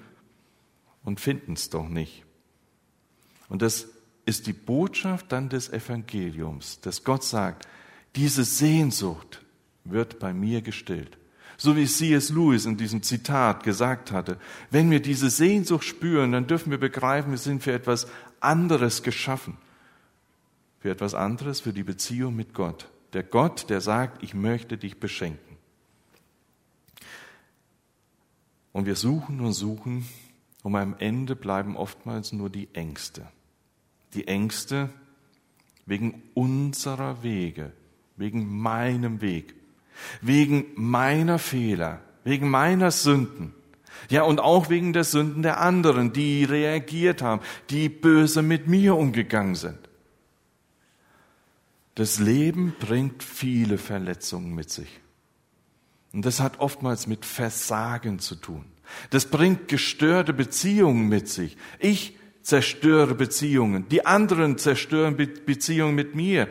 [1.04, 2.24] und finden es doch nicht.
[3.48, 3.88] Und das
[4.24, 7.68] ist die Botschaft dann des Evangeliums, dass Gott sagt,
[8.16, 9.44] diese Sehnsucht
[9.84, 11.17] wird bei mir gestillt.
[11.60, 12.30] So wie C.S.
[12.30, 14.38] Lewis in diesem Zitat gesagt hatte,
[14.70, 18.06] wenn wir diese Sehnsucht spüren, dann dürfen wir begreifen, wir sind für etwas
[18.38, 19.58] anderes geschaffen.
[20.78, 22.88] Für etwas anderes, für die Beziehung mit Gott.
[23.12, 25.56] Der Gott, der sagt, ich möchte dich beschenken.
[28.72, 30.06] Und wir suchen und suchen,
[30.62, 33.26] und am Ende bleiben oftmals nur die Ängste.
[34.14, 34.90] Die Ängste
[35.86, 37.72] wegen unserer Wege,
[38.16, 39.57] wegen meinem Weg,
[40.20, 43.54] wegen meiner Fehler, wegen meiner Sünden.
[44.10, 48.96] Ja, und auch wegen der Sünden der anderen, die reagiert haben, die böse mit mir
[48.96, 49.78] umgegangen sind.
[51.94, 55.00] Das Leben bringt viele Verletzungen mit sich.
[56.12, 58.64] Und das hat oftmals mit Versagen zu tun.
[59.10, 61.56] Das bringt gestörte Beziehungen mit sich.
[61.78, 66.48] Ich zerstöre Beziehungen, die anderen zerstören Be Beziehungen mit mir.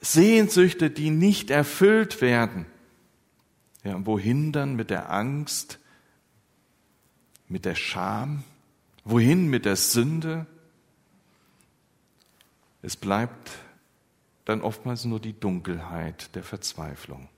[0.00, 2.66] Sehnsüchte, die nicht erfüllt werden.
[3.84, 5.78] Ja, wohin dann mit der Angst,
[7.48, 8.44] mit der Scham?
[9.04, 10.46] Wohin mit der Sünde?
[12.82, 13.50] Es bleibt
[14.44, 17.28] dann oftmals nur die Dunkelheit der Verzweiflung.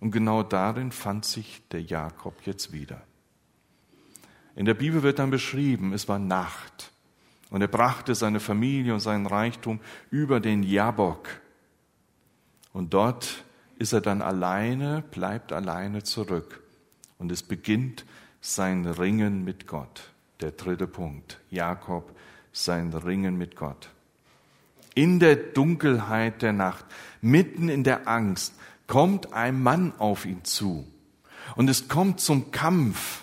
[0.00, 3.02] Und genau darin fand sich der Jakob jetzt wieder.
[4.56, 6.92] In der Bibel wird dann beschrieben, es war Nacht
[7.50, 9.80] und er brachte seine Familie und seinen Reichtum
[10.10, 11.28] über den Jabok.
[12.72, 13.44] Und dort
[13.82, 16.62] ist er dann alleine, bleibt alleine zurück.
[17.18, 18.06] Und es beginnt
[18.40, 20.12] sein Ringen mit Gott.
[20.40, 21.40] Der dritte Punkt.
[21.50, 22.16] Jakob,
[22.52, 23.90] sein Ringen mit Gott.
[24.94, 26.84] In der Dunkelheit der Nacht,
[27.20, 28.54] mitten in der Angst,
[28.86, 30.86] kommt ein Mann auf ihn zu.
[31.56, 33.22] Und es kommt zum Kampf.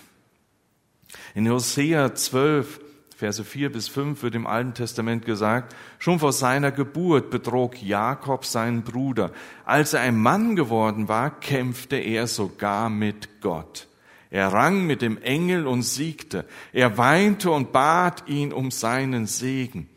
[1.34, 2.80] In Hosea 12,
[3.20, 8.46] Verse 4 bis 5 wird im Alten Testament gesagt, schon vor seiner Geburt betrog Jakob
[8.46, 9.30] seinen Bruder.
[9.66, 13.88] Als er ein Mann geworden war, kämpfte er sogar mit Gott.
[14.30, 16.46] Er rang mit dem Engel und siegte.
[16.72, 19.90] Er weinte und bat ihn um seinen Segen.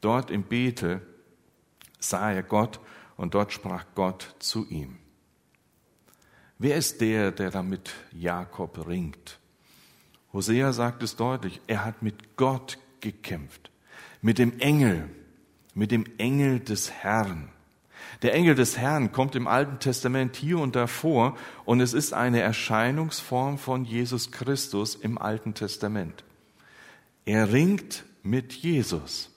[0.00, 1.02] Dort im Bethel
[2.00, 2.80] sah er Gott
[3.18, 4.96] und dort sprach Gott zu ihm.
[6.58, 9.41] Wer ist der, der da mit Jakob ringt?
[10.32, 13.70] Hosea sagt es deutlich, er hat mit Gott gekämpft,
[14.20, 15.08] mit dem Engel,
[15.74, 17.48] mit dem Engel des Herrn.
[18.22, 22.12] Der Engel des Herrn kommt im Alten Testament hier und da vor und es ist
[22.12, 26.24] eine Erscheinungsform von Jesus Christus im Alten Testament.
[27.24, 29.30] Er ringt mit Jesus.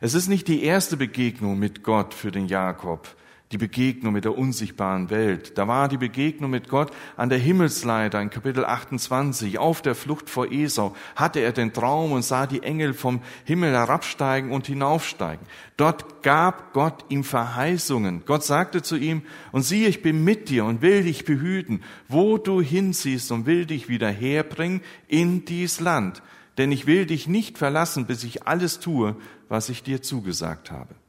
[0.00, 3.14] Es ist nicht die erste Begegnung mit Gott für den Jakob
[3.52, 5.58] die Begegnung mit der unsichtbaren Welt.
[5.58, 9.58] Da war die Begegnung mit Gott an der Himmelsleiter in Kapitel 28.
[9.58, 13.72] Auf der Flucht vor Esau hatte er den Traum und sah die Engel vom Himmel
[13.72, 15.44] herabsteigen und hinaufsteigen.
[15.76, 18.22] Dort gab Gott ihm Verheißungen.
[18.24, 22.38] Gott sagte zu ihm, und siehe, ich bin mit dir und will dich behüten, wo
[22.38, 26.22] du hinziehst und will dich wieder herbringen in dies Land.
[26.56, 29.16] Denn ich will dich nicht verlassen, bis ich alles tue,
[29.48, 30.99] was ich dir zugesagt habe.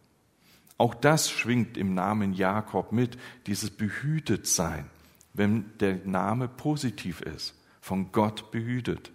[0.81, 3.15] Auch das schwingt im Namen Jakob mit,
[3.45, 4.85] dieses behütet sein,
[5.31, 9.11] wenn der Name positiv ist, von Gott behütet.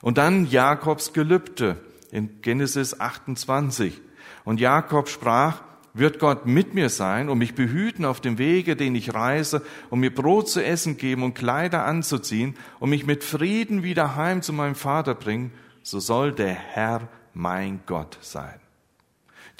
[0.00, 1.76] Und dann Jakobs Gelübde
[2.12, 4.00] in Genesis 28.
[4.44, 5.60] Und Jakob sprach,
[5.92, 9.98] wird Gott mit mir sein und mich behüten auf dem Wege, den ich reise, und
[9.98, 14.52] mir Brot zu essen geben und Kleider anzuziehen und mich mit Frieden wieder heim zu
[14.52, 15.50] meinem Vater bringen,
[15.82, 18.60] so soll der Herr mein Gott sein.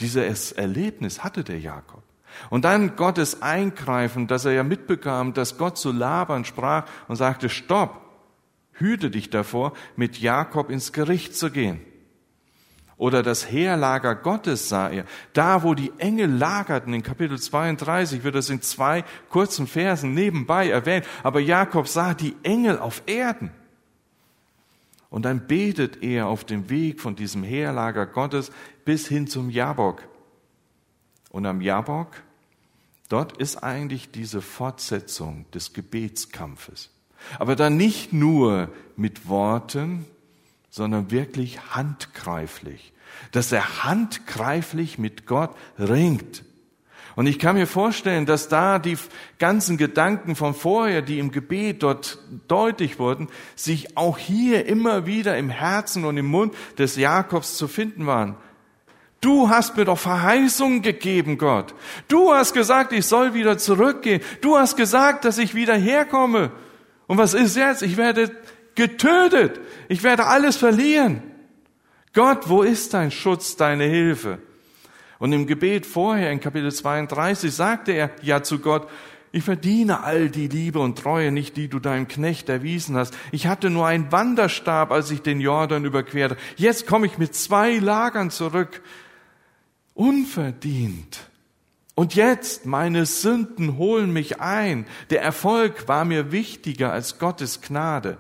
[0.00, 2.02] Dieses Erlebnis hatte der Jakob.
[2.50, 7.48] Und dann Gottes Eingreifen, dass er ja mitbekam, dass Gott zu Laban sprach und sagte,
[7.48, 8.02] stopp,
[8.72, 11.80] hüte dich davor, mit Jakob ins Gericht zu gehen.
[12.98, 15.04] Oder das Heerlager Gottes sah er.
[15.35, 20.70] Da, wo die Engel lagerten, in Kapitel 32 wird das in zwei kurzen Versen nebenbei
[20.70, 21.06] erwähnt.
[21.22, 23.50] Aber Jakob sah die Engel auf Erden.
[25.11, 28.51] Und dann betet er auf dem Weg von diesem Heerlager Gottes
[28.85, 30.03] bis hin zum Jabok.
[31.31, 32.23] Und am Jabok,
[33.09, 36.90] dort ist eigentlich diese Fortsetzung des Gebetskampfes.
[37.38, 40.07] Aber dann nicht nur mit Worten,
[40.71, 42.92] sondern wirklich handgreiflich.
[43.33, 46.45] Dass er handgreiflich mit Gott ringt.
[47.16, 48.98] Und ich kann mir vorstellen, dass da die
[49.38, 55.38] ganzen Gedanken von vorher, die im Gebet dort deutlich wurden, sich auch hier immer wieder
[55.38, 58.37] im Herzen und im Mund des Jakobs zu finden waren.
[59.22, 61.74] Du hast mir doch Verheißungen gegeben, Gott.
[62.07, 64.20] Du hast gesagt, ich soll wieder zurückgehen.
[64.42, 66.52] Du hast gesagt, dass ich wieder herkomme.
[67.07, 67.81] Und was ist jetzt?
[67.81, 68.31] Ich werde
[68.74, 69.59] getötet.
[69.88, 71.22] Ich werde alles verlieren.
[72.12, 74.38] Gott, wo ist dein Schutz, deine Hilfe?
[75.18, 78.88] Und im Gebet vorher, in Kapitel 32, sagte er ja zu Gott,
[79.33, 83.14] ich verdiene all die Liebe und Treue nicht, die du deinem Knecht erwiesen hast.
[83.33, 86.37] Ich hatte nur einen Wanderstab, als ich den Jordan überquerte.
[86.57, 88.83] Jetzt komme ich mit zwei Lagern zurück.
[89.94, 91.29] Unverdient.
[91.94, 94.87] Und jetzt, meine Sünden holen mich ein.
[95.11, 98.18] Der Erfolg war mir wichtiger als Gottes Gnade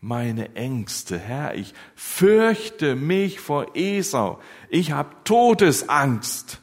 [0.00, 1.18] meine Ängste.
[1.18, 4.40] Herr, ich fürchte mich vor Esau.
[4.68, 6.60] Ich habe Todesangst.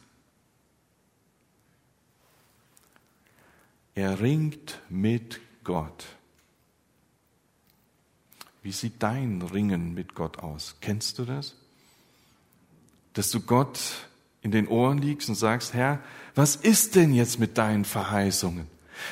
[3.95, 6.06] Er ringt mit Gott.
[8.62, 10.76] Wie sieht dein Ringen mit Gott aus?
[10.82, 11.56] Kennst du das?
[13.13, 13.80] Dass du Gott
[14.41, 16.00] in den Ohren liegst und sagst, Herr,
[16.36, 18.67] was ist denn jetzt mit deinen Verheißungen?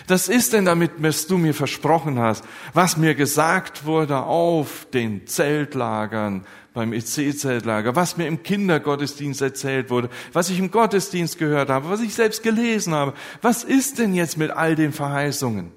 [0.07, 2.43] Das ist denn damit, was du mir versprochen hast,
[2.73, 10.09] was mir gesagt wurde auf den Zeltlagern beim EC-Zeltlager, was mir im Kindergottesdienst erzählt wurde,
[10.33, 13.13] was ich im Gottesdienst gehört habe, was ich selbst gelesen habe.
[13.41, 15.71] Was ist denn jetzt mit all den Verheißungen?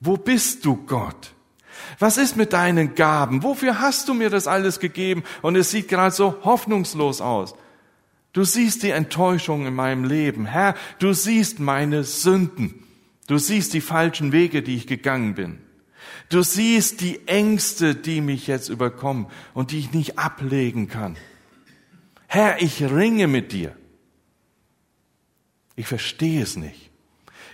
[0.00, 1.34] Wo bist du, Gott?
[1.98, 3.42] Was ist mit deinen Gaben?
[3.42, 5.22] Wofür hast du mir das alles gegeben?
[5.42, 7.54] Und es sieht gerade so hoffnungslos aus.
[8.32, 10.46] Du siehst die Enttäuschung in meinem Leben.
[10.46, 12.84] Herr, du siehst meine Sünden.
[13.30, 15.60] Du siehst die falschen Wege, die ich gegangen bin.
[16.30, 21.16] Du siehst die Ängste, die mich jetzt überkommen und die ich nicht ablegen kann.
[22.26, 23.76] Herr, ich ringe mit dir.
[25.76, 26.90] Ich verstehe es nicht.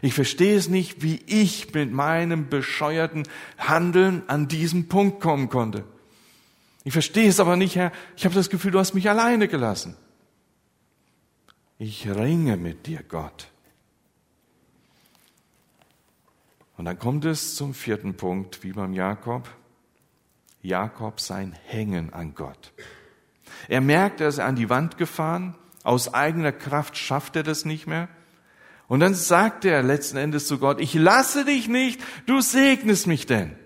[0.01, 3.25] Ich verstehe es nicht, wie ich mit meinem bescheuerten
[3.59, 5.85] Handeln an diesen Punkt kommen konnte.
[6.85, 7.93] Ich verstehe es aber nicht, Herr.
[8.17, 9.95] Ich habe das Gefühl, du hast mich alleine gelassen.
[11.79, 13.49] Ich ringe mit dir, Gott.
[16.77, 19.49] Und dann kommt es zum vierten Punkt, wie beim Jakob.
[20.63, 22.73] Jakob sein Hängen an Gott.
[23.69, 25.57] Er merkt, er ist an die Wand gefahren.
[25.83, 28.09] Aus eigener Kraft schafft er das nicht mehr.
[28.89, 33.27] Und dann sagt er letzten Endes zu Gott, ich lasse dich nicht, du segnest mich
[33.27, 33.57] denn.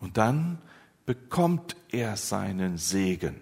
[0.00, 0.58] Und dann
[1.04, 3.36] bekommt er seinen Segen.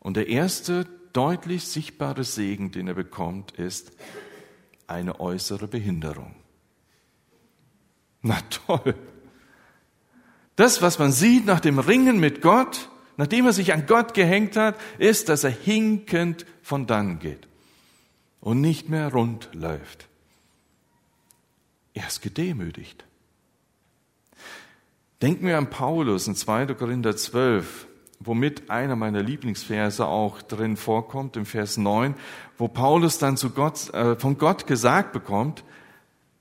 [0.00, 3.92] Und der erste deutlich sichtbare Segen, den er bekommt, ist
[4.86, 6.34] eine äußere Behinderung.
[8.22, 8.94] Na toll.
[10.56, 14.56] Das, was man sieht nach dem Ringen mit Gott, nachdem er sich an Gott gehängt
[14.56, 17.48] hat, ist, dass er hinkend von dann geht
[18.40, 20.08] und nicht mehr rund läuft.
[21.92, 23.04] Er ist gedemütigt.
[25.22, 26.74] Denken wir an Paulus in 2.
[26.74, 27.86] Korinther 12
[28.24, 32.14] womit einer meiner Lieblingsverse auch drin vorkommt, im Vers 9,
[32.58, 35.64] wo Paulus dann zu Gott, äh, von Gott gesagt bekommt,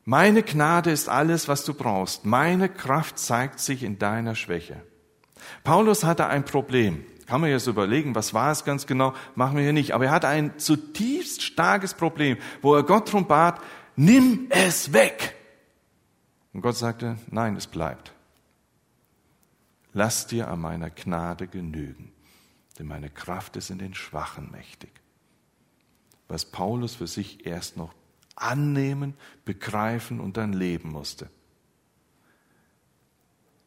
[0.06, 2.26] meine Gnade ist alles, was du brauchst.
[2.26, 4.82] Meine Kraft zeigt sich in deiner Schwäche.
[5.64, 7.06] Paulus hatte ein Problem.
[7.26, 9.14] Kann man jetzt überlegen, was war es ganz genau?
[9.36, 9.94] Machen wir hier nicht.
[9.94, 13.62] Aber er hatte ein zutiefst starkes Problem, wo er Gott darum bat,
[13.96, 15.36] nimm es weg.
[16.52, 18.14] Und Gott sagte, nein, es bleibt
[19.94, 22.12] lass dir an meiner Gnade genügen,
[22.78, 24.92] denn meine Kraft ist in den Schwachen mächtig.
[26.28, 27.94] Was Paulus für sich erst noch
[28.36, 29.14] annehmen,
[29.46, 31.30] begreifen und dann leben musste.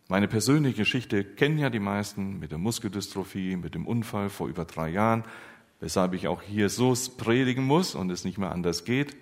[0.09, 4.65] Meine persönliche Geschichte kennen ja die meisten mit der Muskeldystrophie, mit dem Unfall vor über
[4.65, 5.25] drei Jahren,
[5.81, 9.17] weshalb ich auch hier so predigen muss und es nicht mehr anders geht.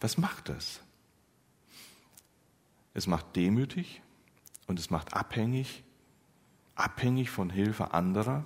[0.00, 0.80] Was macht das?
[2.94, 4.02] Es macht demütig
[4.66, 5.82] und es macht abhängig,
[6.74, 8.44] abhängig von Hilfe anderer,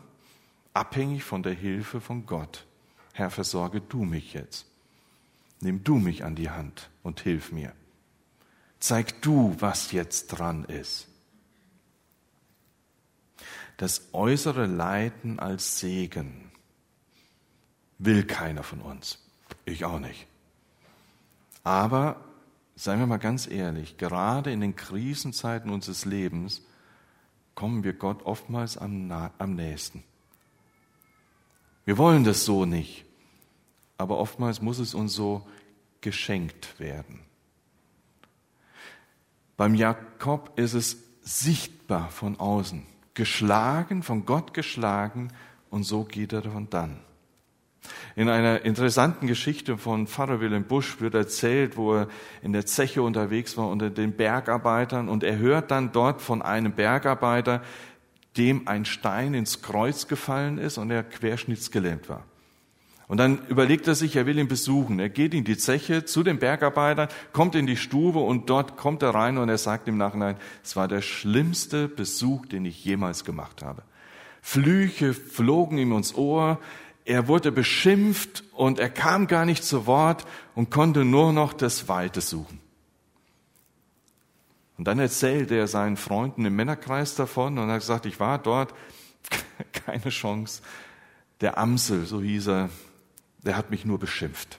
[0.72, 2.66] abhängig von der Hilfe von Gott.
[3.12, 4.66] Herr, versorge du mich jetzt.
[5.60, 7.72] Nimm du mich an die Hand und hilf mir.
[8.78, 11.08] Zeig du, was jetzt dran ist.
[13.78, 16.50] Das äußere Leiden als Segen
[17.98, 19.18] will keiner von uns.
[19.64, 20.26] Ich auch nicht.
[21.62, 22.24] Aber
[22.76, 26.62] seien wir mal ganz ehrlich, gerade in den Krisenzeiten unseres Lebens
[27.54, 30.04] kommen wir Gott oftmals am, am nächsten.
[31.86, 33.06] Wir wollen das so nicht,
[33.96, 35.46] aber oftmals muss es uns so
[36.02, 37.20] geschenkt werden.
[39.56, 45.32] Beim Jakob ist es sichtbar von außen, geschlagen, von Gott geschlagen
[45.70, 47.00] und so geht er davon dann.
[48.14, 52.08] In einer interessanten Geschichte von Pfarrer Wilhelm Busch wird erzählt, wo er
[52.42, 56.72] in der Zeche unterwegs war unter den Bergarbeitern und er hört dann dort von einem
[56.72, 57.62] Bergarbeiter,
[58.36, 62.24] dem ein Stein ins Kreuz gefallen ist und er querschnittsgelähmt war.
[63.08, 64.98] Und dann überlegt er sich, er will ihn besuchen.
[64.98, 69.02] Er geht in die Zeche zu den Bergarbeitern, kommt in die Stube und dort kommt
[69.02, 73.24] er rein und er sagt im Nachhinein, es war der schlimmste Besuch, den ich jemals
[73.24, 73.82] gemacht habe.
[74.42, 76.58] Flüche flogen ihm ins Ohr,
[77.06, 81.88] er wurde beschimpft und er kam gar nicht zu Wort und konnte nur noch das
[81.88, 82.60] Weite suchen.
[84.76, 88.38] Und dann erzählte er seinen Freunden im Männerkreis davon und er hat gesagt, ich war
[88.38, 88.74] dort,
[89.72, 90.62] keine Chance.
[91.40, 92.70] Der Amsel, so hieß er,
[93.38, 94.58] der hat mich nur beschimpft.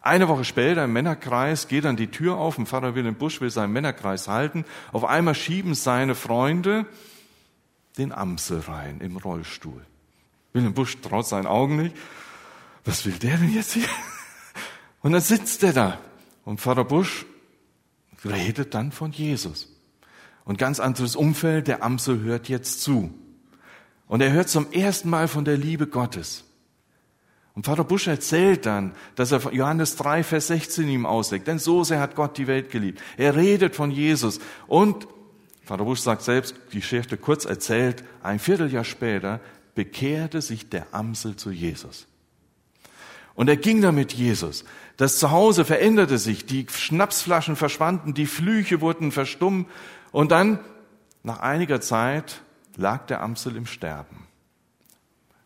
[0.00, 3.50] Eine Woche später im Männerkreis geht dann die Tür auf und Pfarrer Wilhelm Busch will
[3.50, 4.64] seinen Männerkreis halten.
[4.92, 6.86] Auf einmal schieben seine Freunde
[7.98, 9.84] den Amsel rein im Rollstuhl.
[10.58, 11.96] Wilhelm Busch traut seinen Augen nicht.
[12.84, 13.86] Was will der denn jetzt hier?
[15.02, 16.00] Und dann sitzt er da.
[16.44, 17.26] Und Pfarrer Busch
[18.24, 19.68] redet dann von Jesus.
[20.44, 23.14] Und ganz anderes Umfeld, der Amsel hört jetzt zu.
[24.08, 26.44] Und er hört zum ersten Mal von der Liebe Gottes.
[27.54, 31.46] Und Pfarrer Busch erzählt dann, dass er Johannes 3, Vers 16 ihm auslegt.
[31.46, 33.00] Denn so sehr hat Gott die Welt geliebt.
[33.16, 34.40] Er redet von Jesus.
[34.66, 35.06] Und
[35.64, 39.40] Pfarrer Busch sagt selbst, die Geschichte kurz erzählt, ein Vierteljahr später
[39.78, 42.08] bekehrte sich der Amsel zu Jesus.
[43.36, 44.64] Und er ging da mit Jesus.
[44.96, 49.68] Das Zuhause veränderte sich, die Schnapsflaschen verschwanden, die Flüche wurden verstummt
[50.10, 50.58] und dann,
[51.22, 52.42] nach einiger Zeit,
[52.76, 54.26] lag der Amsel im Sterben.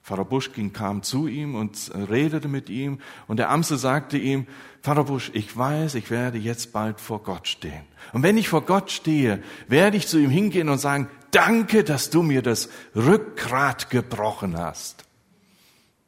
[0.03, 4.47] Pfarrer Buschkin kam zu ihm und redete mit ihm und der Amsel sagte ihm,
[4.83, 7.85] Pfarrer Busch, ich weiß, ich werde jetzt bald vor Gott stehen.
[8.15, 12.11] Und wenn ich vor Gott stehe, werde ich zu ihm hingehen und sagen, danke, dass
[12.11, 15.05] du mir das Rückgrat gebrochen hast.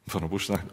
[0.08, 0.64] Pfarrer Busch sagt,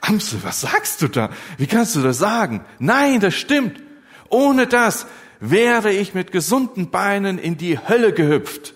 [0.00, 1.30] Amsel, was sagst du da?
[1.56, 2.64] Wie kannst du das sagen?
[2.78, 3.82] Nein, das stimmt.
[4.30, 5.06] Ohne das
[5.40, 8.74] wäre ich mit gesunden Beinen in die Hölle gehüpft.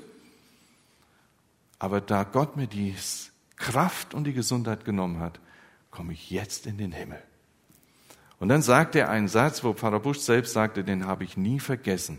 [1.79, 5.41] Aber da Gott mir dies Kraft und die Gesundheit genommen hat,
[5.91, 7.23] komme ich jetzt in den Himmel.
[8.39, 11.61] Und dann sagt er einen Satz, wo Pfarrer Busch selbst sagte, den habe ich nie
[11.61, 12.19] vergessen.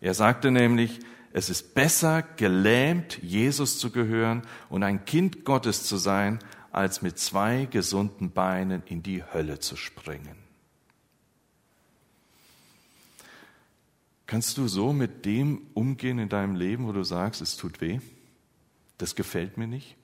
[0.00, 1.00] Er sagte nämlich,
[1.36, 6.38] es ist besser, gelähmt Jesus zu gehören und ein Kind Gottes zu sein,
[6.72, 10.36] als mit zwei gesunden Beinen in die Hölle zu springen.
[14.26, 18.00] Kannst du so mit dem umgehen in deinem Leben, wo du sagst, es tut weh?
[18.98, 19.96] Das gefällt mir nicht?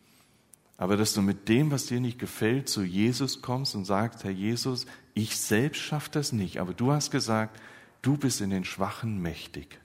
[0.82, 4.32] aber dass du mit dem, was dir nicht gefällt, zu Jesus kommst und sagst, Herr
[4.32, 7.60] Jesus, ich selbst schaffe das nicht, aber du hast gesagt,
[8.02, 9.78] du bist in den Schwachen mächtig.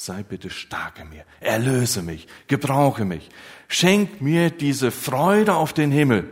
[0.00, 3.30] Sei bitte stark in mir, erlöse mich, gebrauche mich,
[3.66, 6.30] schenk mir diese Freude auf den Himmel.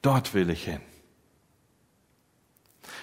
[0.00, 0.80] Dort will ich hin.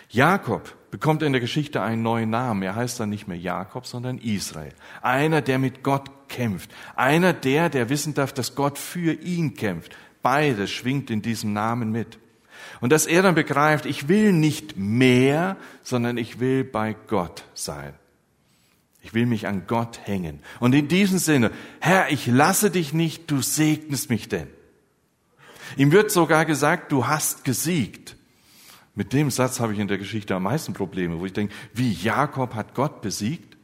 [0.10, 2.64] Jakob bekommt in der Geschichte einen neuen Namen.
[2.64, 4.74] Er heißt dann nicht mehr Jakob, sondern Israel.
[5.04, 6.72] Einer, der mit Gott kämpft.
[6.96, 9.96] Einer der, der wissen darf, dass Gott für ihn kämpft.
[10.24, 12.18] Beides schwingt in diesem Namen mit.
[12.80, 17.94] Und dass er dann begreift, ich will nicht mehr, sondern ich will bei Gott sein.
[19.02, 20.40] Ich will mich an Gott hängen.
[20.60, 24.48] Und in diesem Sinne, Herr, ich lasse dich nicht, du segnest mich denn.
[25.78, 28.16] Ihm wird sogar gesagt, du hast gesiegt.
[28.94, 31.92] Mit dem Satz habe ich in der Geschichte am meisten Probleme, wo ich denke, wie
[31.92, 33.58] Jakob hat Gott besiegt?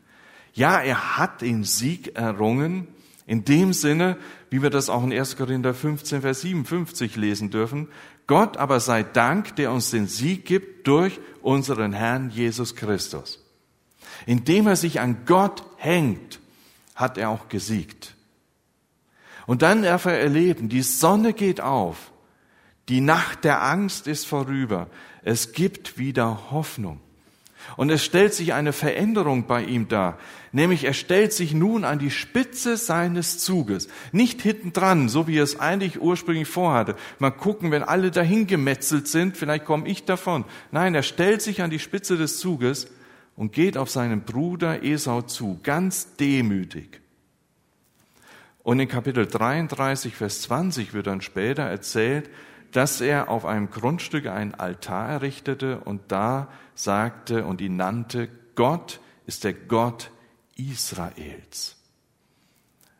[0.53, 2.87] Ja, er hat den Sieg errungen,
[3.27, 4.17] in dem Sinne,
[4.49, 5.35] wie wir das auch in 1.
[5.35, 7.89] Korinther 15, Vers 57 lesen dürfen.
[8.25, 13.46] Gott aber sei Dank, der uns den Sieg gibt durch unseren Herrn Jesus Christus.
[14.27, 16.39] Indem er sich an Gott hängt,
[16.95, 18.13] hat er auch gesiegt.
[19.45, 22.11] Und dann darf er erleben, die Sonne geht auf,
[22.89, 24.87] die Nacht der Angst ist vorüber,
[25.23, 26.99] es gibt wieder Hoffnung.
[27.77, 30.17] Und es stellt sich eine Veränderung bei ihm dar,
[30.51, 35.37] nämlich er stellt sich nun an die Spitze seines Zuges, nicht hinten dran, so wie
[35.37, 36.95] er es eigentlich ursprünglich vorhatte.
[37.19, 40.43] Mal gucken, wenn alle dahin gemetzelt sind, vielleicht komme ich davon.
[40.71, 42.87] Nein, er stellt sich an die Spitze des Zuges
[43.37, 46.99] und geht auf seinen Bruder Esau zu, ganz demütig.
[48.63, 52.29] Und in Kapitel 33, Vers 20 wird dann später erzählt,
[52.73, 58.99] dass er auf einem Grundstück einen Altar errichtete und da sagte und ihn nannte, Gott
[59.25, 60.11] ist der Gott
[60.57, 61.77] Israels.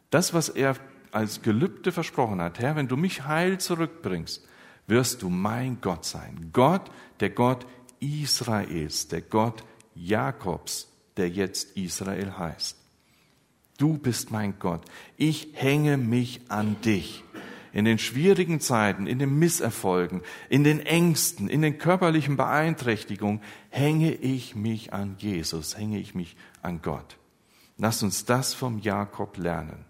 [0.10, 0.78] Das, was er
[1.12, 4.48] als Gelübde versprochen hat, Herr, wenn du mich heil zurückbringst,
[4.86, 6.52] wirst du mein Gott sein.
[6.54, 7.66] Gott, der Gott
[8.00, 9.64] Israels, der Gott
[10.06, 10.88] Jakobs,
[11.18, 12.78] der jetzt Israel heißt.
[13.78, 14.82] Du bist mein Gott.
[15.18, 17.24] Ich hänge mich an dich
[17.74, 24.14] in den schwierigen Zeiten, in den Misserfolgen, in den Ängsten, in den körperlichen Beeinträchtigungen, hänge
[24.14, 27.18] ich mich an Jesus, hänge ich mich an Gott.
[27.78, 29.86] Lass uns das vom Jakob lernen,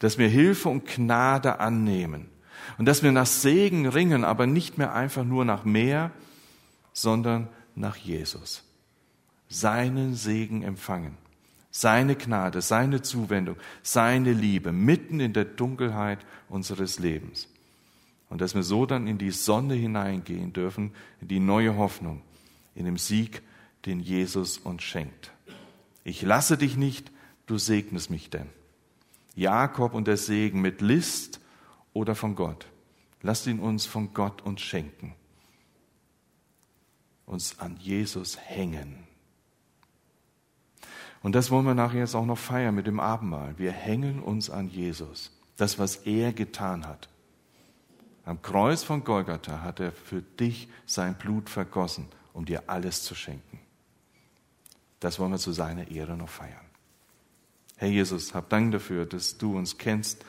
[0.00, 2.28] dass wir Hilfe und Gnade annehmen
[2.76, 6.10] und dass wir nach Segen ringen, aber nicht mehr einfach nur nach mehr,
[6.92, 8.63] sondern nach Jesus.
[9.54, 11.16] Seinen Segen empfangen
[11.76, 17.48] seine Gnade, seine Zuwendung, seine Liebe mitten in der Dunkelheit unseres Lebens.
[18.28, 22.22] Und dass wir so dann in die Sonne hineingehen dürfen, in die neue Hoffnung,
[22.76, 23.42] in dem Sieg,
[23.86, 25.32] den Jesus uns schenkt.
[26.04, 27.10] Ich lasse dich nicht,
[27.46, 28.46] du segnest mich denn.
[29.34, 31.40] Jakob und der Segen mit List
[31.92, 32.68] oder von Gott.
[33.20, 35.16] Lasst ihn uns von Gott uns schenken.
[37.26, 39.03] Uns an Jesus hängen.
[41.24, 43.54] Und das wollen wir nachher jetzt auch noch feiern mit dem Abendmahl.
[43.56, 45.30] Wir hängen uns an Jesus.
[45.56, 47.08] Das, was er getan hat.
[48.26, 53.14] Am Kreuz von Golgatha hat er für dich sein Blut vergossen, um dir alles zu
[53.14, 53.58] schenken.
[55.00, 56.66] Das wollen wir zu seiner Ehre noch feiern.
[57.76, 60.26] Herr Jesus, hab Dank dafür, dass du uns kennst,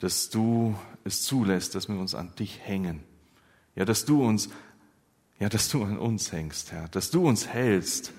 [0.00, 0.74] dass du
[1.04, 3.04] es zulässt, dass wir uns an dich hängen.
[3.76, 4.48] Ja, dass du uns,
[5.38, 8.12] ja, dass du an uns hängst, Herr, dass du uns hältst.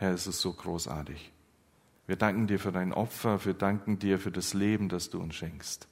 [0.00, 1.30] Herr, es ist so großartig.
[2.06, 5.34] Wir danken dir für dein Opfer, wir danken dir für das Leben, das du uns
[5.34, 5.88] schenkst.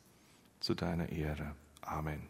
[0.61, 1.55] Zu deiner Ehre.
[1.83, 2.23] Amen.